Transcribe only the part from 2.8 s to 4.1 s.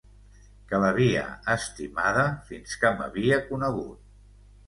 que m'havia conegut.